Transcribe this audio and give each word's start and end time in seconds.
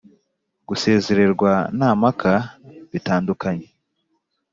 gusezererwa 0.67 1.51
nta 1.77 1.89
mpaka 1.99 2.31
bitandukanye 2.91 3.67